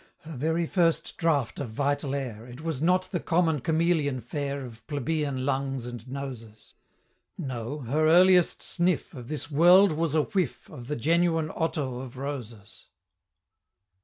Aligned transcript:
Her 0.21 0.35
very 0.35 0.65
first 0.65 1.15
draught 1.17 1.59
of 1.59 1.69
vital 1.69 2.15
air, 2.15 2.47
It 2.47 2.61
was 2.61 2.81
not 2.81 3.03
the 3.11 3.19
common 3.19 3.61
chameleon 3.61 4.19
fare 4.19 4.65
Of 4.65 4.87
plebeian 4.87 5.45
lungs 5.45 5.85
and 5.85 6.07
noses, 6.07 6.73
No 7.37 7.81
her 7.81 8.07
earliest 8.07 8.63
sniff 8.63 9.13
Of 9.13 9.27
this 9.27 9.51
world 9.51 9.91
was 9.91 10.15
a 10.15 10.23
whiff 10.23 10.67
Of 10.71 10.87
the 10.87 10.95
genuine 10.95 11.51
Otto 11.53 11.99
of 11.99 12.17
Roses! 12.17 12.87